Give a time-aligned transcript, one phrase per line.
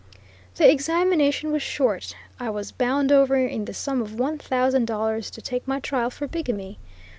[0.55, 5.29] The examination was short; I was bound over in the sum of one thousand dollars
[5.29, 6.79] to take my trial for bigamy.